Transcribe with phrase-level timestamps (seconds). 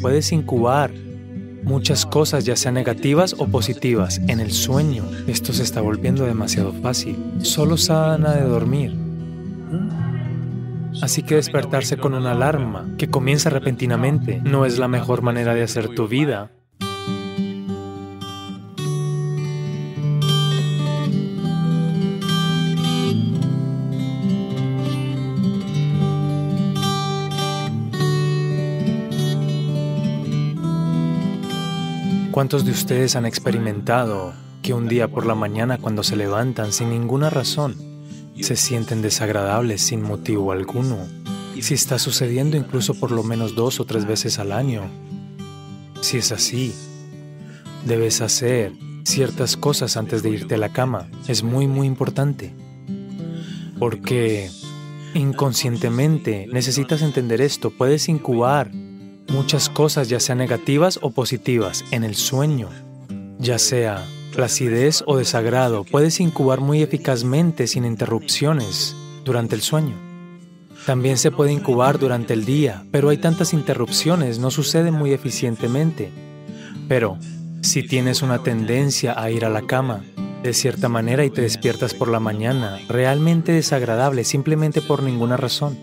[0.00, 0.92] puedes incubar
[1.62, 5.04] muchas cosas, ya sean negativas o positivas, en el sueño.
[5.26, 7.16] Esto se está volviendo demasiado fácil.
[7.42, 8.96] Solo sana de dormir.
[11.02, 15.62] Así que despertarse con una alarma que comienza repentinamente no es la mejor manera de
[15.62, 16.52] hacer tu vida.
[32.36, 36.90] ¿Cuántos de ustedes han experimentado que un día por la mañana cuando se levantan sin
[36.90, 37.76] ninguna razón
[38.38, 40.98] se sienten desagradables sin motivo alguno?
[41.58, 44.82] Si está sucediendo incluso por lo menos dos o tres veces al año.
[46.02, 46.74] Si es así,
[47.86, 48.74] debes hacer
[49.06, 51.08] ciertas cosas antes de irte a la cama.
[51.28, 52.52] Es muy, muy importante.
[53.78, 54.50] Porque
[55.14, 57.70] inconscientemente necesitas entender esto.
[57.70, 58.70] Puedes incubar
[59.28, 62.68] muchas cosas, ya sean negativas o positivas, en el sueño,
[63.38, 69.96] ya sea placidez o desagrado, puedes incubar muy eficazmente sin interrupciones durante el sueño.
[70.84, 76.12] También se puede incubar durante el día, pero hay tantas interrupciones, no sucede muy eficientemente.
[76.86, 77.18] Pero,
[77.62, 80.04] si tienes una tendencia a ir a la cama,
[80.42, 85.76] de cierta manera y te despiertas por la mañana, realmente desagradable, simplemente por ninguna razón,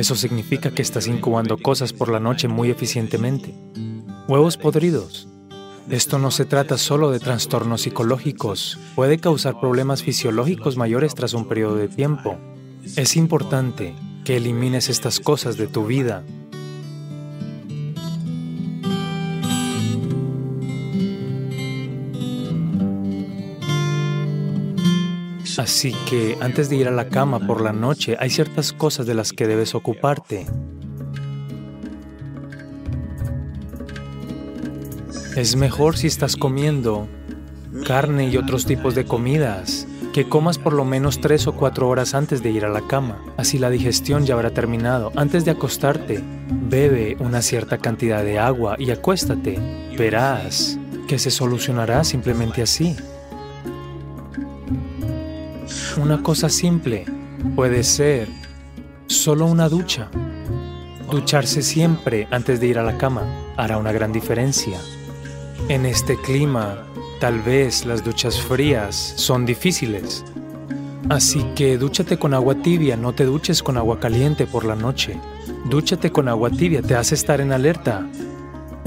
[0.00, 3.54] eso significa que estás incubando cosas por la noche muy eficientemente.
[4.26, 5.28] Huevos podridos.
[5.90, 11.46] Esto no se trata solo de trastornos psicológicos, puede causar problemas fisiológicos mayores tras un
[11.46, 12.38] periodo de tiempo.
[12.96, 16.24] Es importante que elimines estas cosas de tu vida
[25.58, 29.14] Así que antes de ir a la cama por la noche hay ciertas cosas de
[29.14, 30.46] las que debes ocuparte.
[35.36, 37.08] Es mejor si estás comiendo
[37.86, 42.14] carne y otros tipos de comidas, que comas por lo menos tres o cuatro horas
[42.14, 43.22] antes de ir a la cama.
[43.36, 45.12] Así la digestión ya habrá terminado.
[45.14, 46.22] Antes de acostarte,
[46.68, 49.58] bebe una cierta cantidad de agua y acuéstate.
[49.96, 52.96] Verás que se solucionará simplemente así.
[55.96, 57.04] Una cosa simple
[57.56, 58.28] puede ser
[59.06, 60.08] solo una ducha.
[61.10, 63.22] Ducharse siempre antes de ir a la cama
[63.56, 64.78] hará una gran diferencia.
[65.68, 66.84] En este clima,
[67.20, 70.24] tal vez las duchas frías son difíciles.
[71.08, 75.18] Así que dúchate con agua tibia, no te duches con agua caliente por la noche.
[75.64, 78.06] Dúchate con agua tibia, te hace estar en alerta.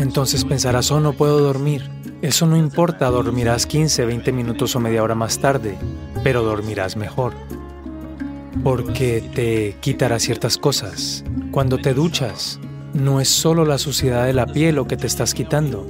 [0.04, 1.90] Entonces pensarás, oh, no puedo dormir.
[2.22, 5.78] Eso no importa, dormirás 15, 20 minutos o media hora más tarde
[6.24, 7.34] pero dormirás mejor.
[8.64, 11.24] Porque te quitará ciertas cosas.
[11.52, 12.60] Cuando te duchas,
[12.94, 15.86] no es solo la suciedad de la piel lo que te estás quitando.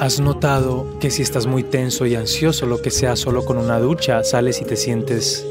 [0.00, 3.78] ¿Has notado que si estás muy tenso y ansioso, lo que sea solo con una
[3.78, 5.44] ducha, sales y te sientes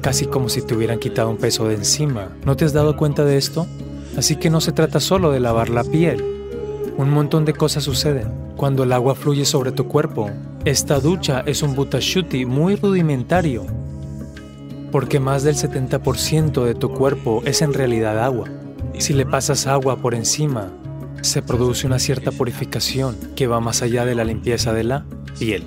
[0.00, 2.28] casi como si te hubieran quitado un peso de encima?
[2.44, 3.66] ¿No te has dado cuenta de esto?
[4.16, 6.35] Así que no se trata solo de lavar la piel.
[6.98, 8.32] Un montón de cosas suceden.
[8.56, 10.30] Cuando el agua fluye sobre tu cuerpo,
[10.64, 13.66] esta ducha es un butashuti muy rudimentario,
[14.90, 18.48] porque más del 70% de tu cuerpo es en realidad agua.
[18.98, 20.72] Si le pasas agua por encima,
[21.20, 25.04] se produce una cierta purificación que va más allá de la limpieza de la
[25.38, 25.64] piel.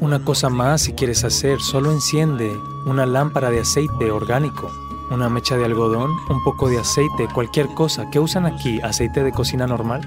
[0.00, 2.50] Una cosa más si quieres hacer, solo enciende
[2.86, 4.70] una lámpara de aceite orgánico,
[5.10, 8.08] una mecha de algodón, un poco de aceite, cualquier cosa.
[8.10, 8.80] ¿Qué usan aquí?
[8.80, 10.00] ¿Aceite de cocina normal?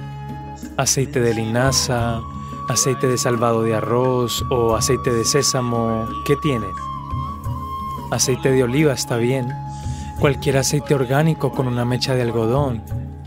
[0.76, 2.20] Aceite de linaza,
[2.68, 6.66] aceite de salvado de arroz o aceite de sésamo, ¿qué tiene?
[8.10, 9.54] Aceite de oliva está bien.
[10.20, 12.82] Cualquier aceite orgánico con una mecha de algodón.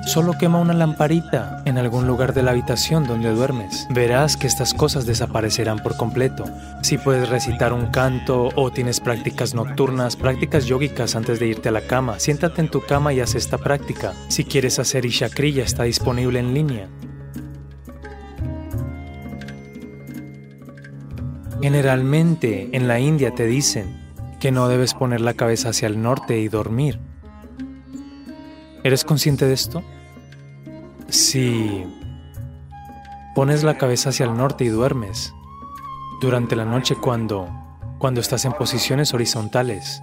[0.07, 3.87] Solo quema una lamparita en algún lugar de la habitación donde duermes.
[3.91, 6.45] Verás que estas cosas desaparecerán por completo.
[6.83, 11.73] Si puedes recitar un canto o tienes prácticas nocturnas, prácticas yógicas antes de irte a
[11.73, 14.15] la cama, siéntate en tu cama y haz esta práctica.
[14.29, 16.89] Si quieres hacer Ishakriya está disponible en línea.
[21.61, 24.05] Generalmente en la India te dicen
[24.41, 27.01] que no debes poner la cabeza hacia el norte y dormir.
[28.85, 29.83] ¿Eres consciente de esto?
[31.09, 31.85] Si
[33.35, 35.33] pones la cabeza hacia el norte y duermes
[36.21, 37.49] durante la noche cuando
[37.99, 40.03] cuando estás en posiciones horizontales,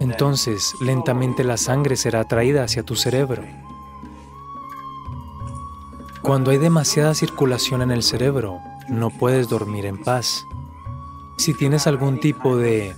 [0.00, 3.42] entonces lentamente la sangre será atraída hacia tu cerebro.
[6.22, 8.58] Cuando hay demasiada circulación en el cerebro,
[8.88, 10.46] no puedes dormir en paz
[11.36, 12.94] si tienes algún tipo de,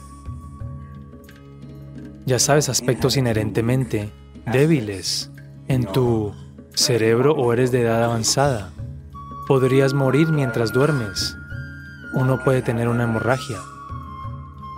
[2.27, 4.13] ya sabes, aspectos inherentemente
[4.47, 5.31] débiles
[5.67, 6.35] en tu
[6.75, 8.73] cerebro o eres de edad avanzada.
[9.47, 11.37] Podrías morir mientras duermes.
[12.15, 13.59] Uno puede tener una hemorragia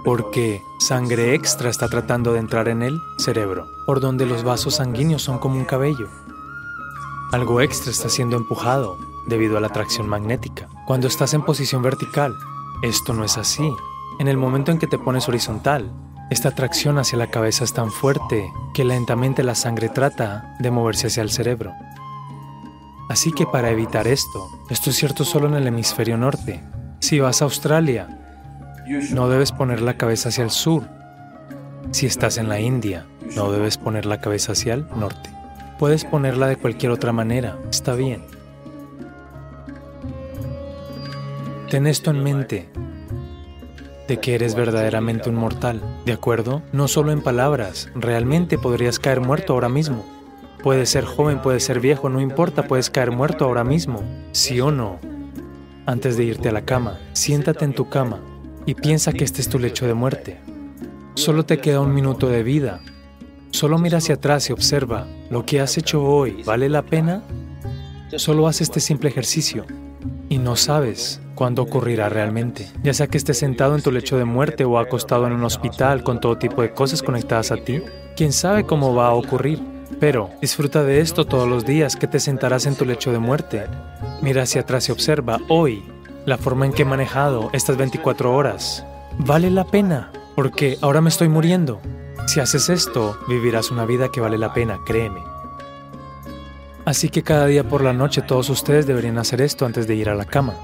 [0.05, 5.23] porque sangre extra está tratando de entrar en el cerebro, por donde los vasos sanguíneos
[5.23, 6.09] son como un cabello.
[7.33, 8.97] Algo extra está siendo empujado
[9.27, 10.69] debido a la atracción magnética.
[10.87, 12.35] Cuando estás en posición vertical,
[12.82, 13.71] esto no es así.
[14.19, 15.93] En el momento en que te pones horizontal,
[16.31, 21.09] esta atracción hacia la cabeza es tan fuerte que lentamente la sangre trata de moverse
[21.09, 21.75] hacia el cerebro.
[23.09, 26.62] Así que para evitar esto, esto es cierto solo en el hemisferio norte.
[27.00, 28.21] Si vas a Australia,
[29.11, 30.85] no debes poner la cabeza hacia el sur.
[31.91, 35.31] Si estás en la India, no debes poner la cabeza hacia el norte.
[35.79, 38.23] Puedes ponerla de cualquier otra manera, está bien.
[41.71, 42.69] Ten esto en mente,
[44.09, 46.63] de que eres verdaderamente un mortal, ¿de acuerdo?
[46.73, 50.05] No solo en palabras, realmente podrías caer muerto ahora mismo.
[50.65, 54.03] Puedes ser joven, puedes ser viejo, no importa, puedes caer muerto ahora mismo,
[54.33, 54.99] sí o no.
[55.87, 58.19] Antes de irte a la cama, siéntate en tu cama
[58.67, 60.41] y piensa que este es tu lecho de muerte.
[61.15, 62.81] Solo te queda un minuto de vida.
[63.53, 67.23] Solo mira hacia atrás y observa, ¿lo que has hecho hoy vale la pena?
[68.17, 69.67] Solo haz este simple ejercicio
[70.29, 74.27] y no sabes cuándo ocurrirá realmente, ya sea que estés sentado en tu lecho de
[74.27, 77.81] muerte o acostado en un hospital con todo tipo de cosas conectadas a ti.
[78.15, 79.59] ¿Quién sabe cómo va a ocurrir?
[79.99, 83.65] Pero disfruta de esto todos los días que te sentarás en tu lecho de muerte.
[84.21, 85.83] Mira hacia atrás y observa, hoy
[86.27, 88.85] la forma en que he manejado estas 24 horas.
[89.17, 91.81] Vale la pena, porque ahora me estoy muriendo.
[92.27, 95.23] Si haces esto, vivirás una vida que vale la pena, créeme.
[96.85, 100.11] Así que cada día por la noche todos ustedes deberían hacer esto antes de ir
[100.11, 100.55] a la cama.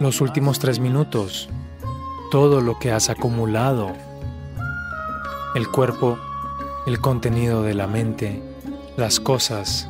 [0.00, 1.48] Los últimos tres minutos,
[2.30, 3.92] todo lo que has acumulado,
[5.54, 6.18] el cuerpo,
[6.86, 8.42] el contenido de la mente,
[8.96, 9.88] las cosas.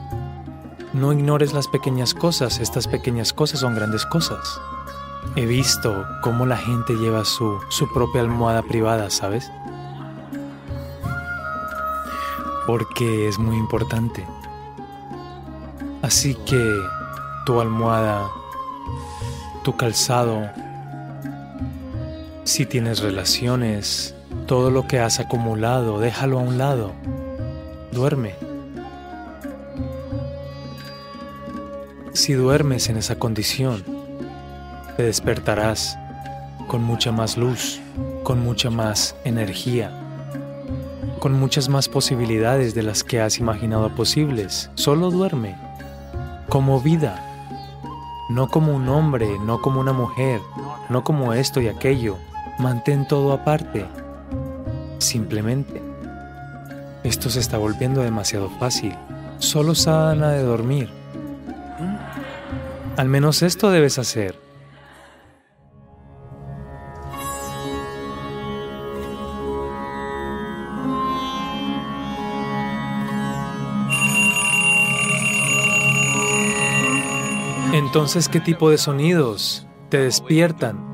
[0.93, 4.61] No ignores las pequeñas cosas, estas pequeñas cosas son grandes cosas.
[5.37, 9.51] He visto cómo la gente lleva su, su propia almohada privada, ¿sabes?
[12.67, 14.25] Porque es muy importante.
[16.03, 16.62] Así que
[17.47, 18.29] tu almohada,
[19.64, 20.50] tu calzado,
[22.44, 24.14] si tienes relaciones,
[24.46, 26.93] todo lo que has acumulado, déjalo a un lado.
[27.90, 28.34] Duerme.
[32.12, 33.82] Si duermes en esa condición,
[34.99, 35.99] te despertarás
[36.69, 37.81] con mucha más luz,
[38.22, 39.90] con mucha más energía,
[41.20, 44.70] con muchas más posibilidades de las que has imaginado posibles.
[44.75, 45.56] Solo duerme,
[46.50, 47.33] como vida,
[48.29, 50.41] no como un hombre, no como una mujer,
[50.88, 52.17] no como esto y aquello.
[52.59, 53.87] Mantén todo aparte.
[54.99, 55.82] Simplemente.
[57.03, 58.97] Esto se está volviendo demasiado fácil.
[59.38, 60.91] Solo sana de dormir.
[62.97, 64.44] Al menos esto debes hacer.
[77.94, 80.85] Entonces, ¿qué tipo de sonidos te despiertan?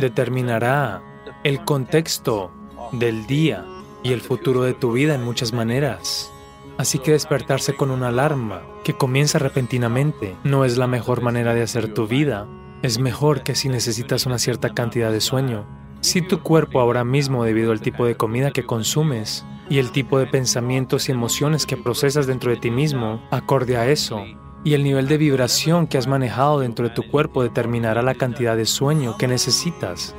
[0.00, 1.02] Determinará
[1.44, 2.50] el contexto
[2.92, 3.66] del día
[4.02, 6.32] y el futuro de tu vida en muchas maneras.
[6.78, 11.60] Así que despertarse con una alarma que comienza repentinamente no es la mejor manera de
[11.60, 12.46] hacer tu vida.
[12.80, 15.66] Es mejor que si necesitas una cierta cantidad de sueño.
[16.00, 20.18] Si tu cuerpo ahora mismo, debido al tipo de comida que consumes y el tipo
[20.18, 24.24] de pensamientos y emociones que procesas dentro de ti mismo, acorde a eso,
[24.66, 28.56] y el nivel de vibración que has manejado dentro de tu cuerpo determinará la cantidad
[28.56, 30.12] de sueño que necesitas.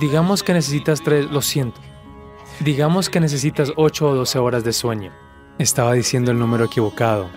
[0.00, 1.80] Digamos que necesitas tres, lo siento.
[2.58, 5.12] Digamos que necesitas 8 o 12 horas de sueño.
[5.60, 7.28] Estaba diciendo el número equivocado.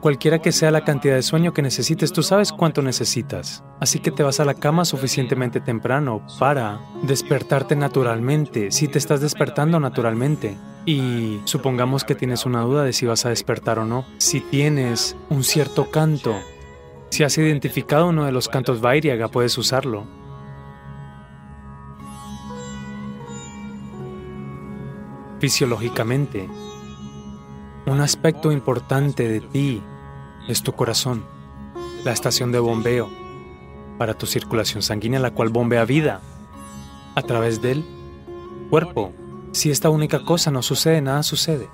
[0.00, 3.64] Cualquiera que sea la cantidad de sueño que necesites, tú sabes cuánto necesitas.
[3.80, 9.20] Así que te vas a la cama suficientemente temprano para despertarte naturalmente, si te estás
[9.20, 10.56] despertando naturalmente.
[10.84, 14.04] Y supongamos que tienes una duda de si vas a despertar o no.
[14.18, 16.36] Si tienes un cierto canto,
[17.10, 20.06] si has identificado uno de los cantos Vairiaga, puedes usarlo.
[25.40, 26.48] Fisiológicamente,
[27.86, 29.82] un aspecto importante de ti
[30.48, 31.24] es tu corazón,
[32.04, 33.08] la estación de bombeo
[33.96, 36.20] para tu circulación sanguínea, la cual bombea vida
[37.14, 37.84] a través del
[38.70, 39.12] cuerpo.
[39.52, 41.68] Si esta única cosa no sucede, nada sucede.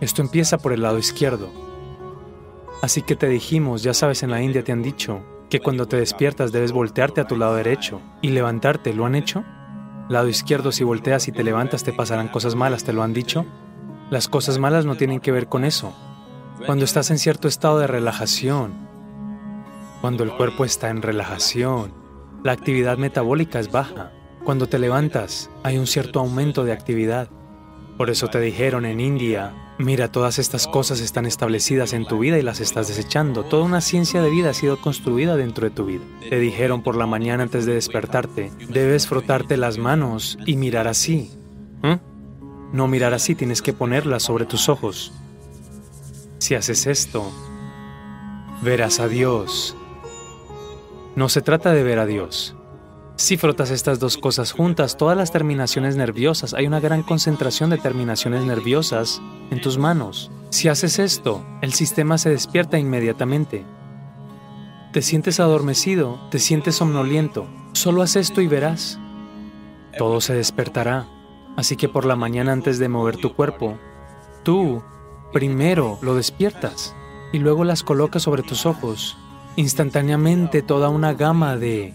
[0.00, 1.48] Esto empieza por el lado izquierdo.
[2.82, 5.96] Así que te dijimos, ya sabes, en la India te han dicho que cuando te
[5.96, 8.92] despiertas debes voltearte a tu lado derecho y levantarte.
[8.92, 9.44] ¿Lo han hecho?
[10.08, 13.46] Lado izquierdo, si volteas y te levantas te pasarán cosas malas, ¿te lo han dicho?
[14.14, 15.92] Las cosas malas no tienen que ver con eso.
[16.66, 18.72] Cuando estás en cierto estado de relajación,
[20.00, 21.92] cuando el cuerpo está en relajación,
[22.44, 24.12] la actividad metabólica es baja.
[24.44, 27.28] Cuando te levantas, hay un cierto aumento de actividad.
[27.98, 32.38] Por eso te dijeron en India, mira, todas estas cosas están establecidas en tu vida
[32.38, 33.42] y las estás desechando.
[33.42, 36.04] Toda una ciencia de vida ha sido construida dentro de tu vida.
[36.30, 41.32] Te dijeron por la mañana antes de despertarte, debes frotarte las manos y mirar así.
[41.82, 42.13] ¿Mm?
[42.74, 45.12] No mirar así, tienes que ponerlas sobre tus ojos.
[46.38, 47.30] Si haces esto,
[48.62, 49.76] verás a Dios.
[51.16, 52.54] No se trata de ver a Dios,
[53.16, 57.78] si frotas estas dos cosas juntas, todas las terminaciones nerviosas, hay una gran concentración de
[57.78, 60.32] terminaciones nerviosas en tus manos.
[60.50, 63.64] Si haces esto, el sistema se despierta inmediatamente.
[64.92, 67.46] Te sientes adormecido, te sientes somnoliento.
[67.72, 68.98] Solo haz esto y verás.
[69.96, 71.13] Todo se despertará.
[71.56, 73.78] Así que por la mañana antes de mover tu cuerpo,
[74.42, 74.82] tú
[75.32, 76.94] primero lo despiertas
[77.32, 79.16] y luego las colocas sobre tus ojos.
[79.56, 81.94] Instantáneamente toda una gama de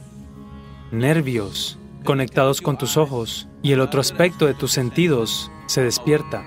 [0.91, 6.43] nervios conectados con tus ojos y el otro aspecto de tus sentidos se despierta.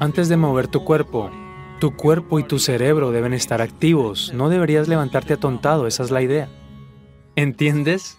[0.00, 1.30] Antes de mover tu cuerpo,
[1.80, 6.22] tu cuerpo y tu cerebro deben estar activos, no deberías levantarte atontado, esa es la
[6.22, 6.48] idea.
[7.36, 8.18] ¿Entiendes?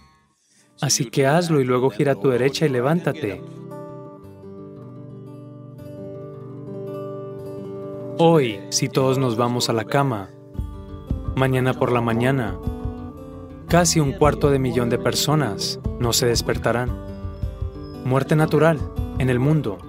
[0.82, 3.42] Así que hazlo y luego gira a tu derecha y levántate.
[8.18, 10.30] Hoy, si todos nos vamos a la cama,
[11.36, 12.58] mañana por la mañana,
[13.68, 16.92] Casi un cuarto de millón de personas no se despertarán.
[18.06, 18.80] Muerte natural
[19.18, 19.80] en el mundo.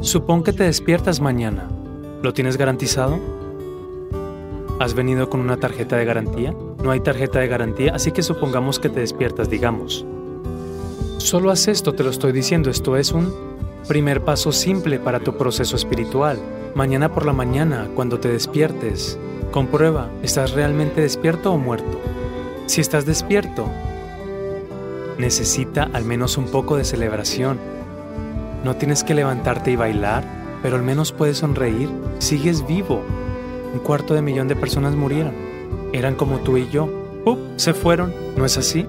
[0.00, 1.68] Supón que te despiertas mañana.
[2.22, 3.20] ¿Lo tienes garantizado?
[4.80, 6.54] ¿Has venido con una tarjeta de garantía?
[6.82, 10.06] No hay tarjeta de garantía, así que supongamos que te despiertas, digamos.
[11.18, 13.32] Solo haz esto, te lo estoy diciendo, esto es un
[13.88, 16.38] primer paso simple para tu proceso espiritual.
[16.74, 19.18] Mañana por la mañana, cuando te despiertes,
[19.54, 22.00] Comprueba, ¿estás realmente despierto o muerto?
[22.66, 23.70] Si estás despierto,
[25.16, 27.60] necesita al menos un poco de celebración.
[28.64, 30.24] No tienes que levantarte y bailar,
[30.60, 31.88] pero al menos puedes sonreír.
[32.18, 33.00] Sigues vivo.
[33.72, 35.34] Un cuarto de millón de personas murieron.
[35.92, 36.88] Eran como tú y yo.
[37.24, 37.38] ¡Up!
[37.54, 38.12] Se fueron.
[38.36, 38.88] ¿No es así?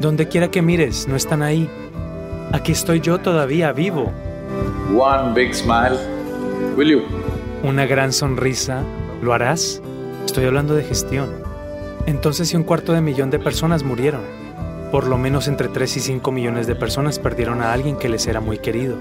[0.00, 1.70] Donde quiera que mires, no están ahí.
[2.56, 4.10] Aquí estoy yo todavía vivo.
[4.98, 5.98] One big smile.
[6.74, 7.02] Will you?
[7.62, 8.82] Una gran sonrisa
[9.20, 9.82] ¿Lo harás?
[10.24, 11.28] Estoy hablando de gestión.
[12.06, 14.22] Entonces, si un cuarto de millón de personas murieron,
[14.90, 18.26] por lo menos entre 3 y 5 millones de personas perdieron a alguien que les
[18.26, 18.96] era muy querido.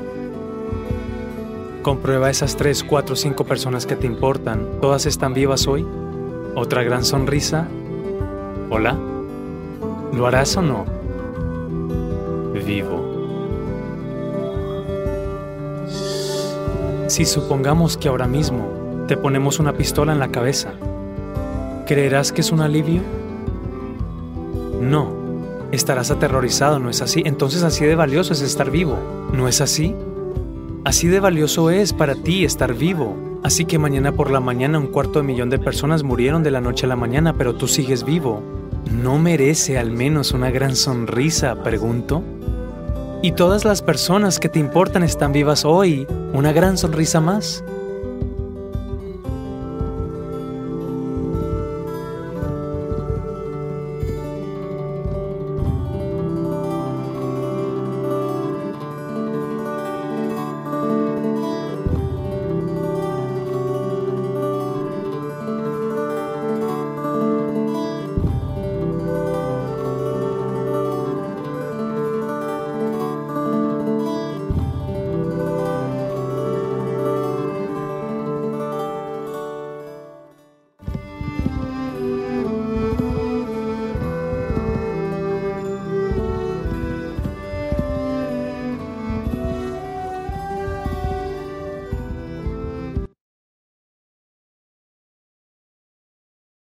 [1.81, 4.67] Comprueba esas 3, 4, 5 personas que te importan.
[4.81, 5.88] ¿Todas están vivas hoy?
[6.55, 7.69] ¿Otra gran sonrisa?
[8.69, 8.97] ¿Hola?
[10.12, 10.83] ¿Lo harás o no?
[12.65, 13.14] Vivo.
[17.07, 20.74] Si supongamos que ahora mismo te ponemos una pistola en la cabeza.
[21.85, 23.01] ¿Creerás que es un alivio?
[24.81, 25.13] No.
[25.71, 27.21] Estarás aterrorizado, ¿no es así?
[27.24, 28.97] Entonces así de valioso es estar vivo,
[29.33, 29.93] ¿no es así?
[30.83, 33.15] Así de valioso es para ti estar vivo.
[33.43, 36.62] Así que mañana por la mañana un cuarto de millón de personas murieron de la
[36.62, 38.41] noche a la mañana, pero tú sigues vivo.
[38.91, 41.62] ¿No merece al menos una gran sonrisa?
[41.62, 42.24] Pregunto.
[43.25, 46.05] Y todas las personas que te importan están vivas hoy.
[46.32, 47.63] Una gran sonrisa más.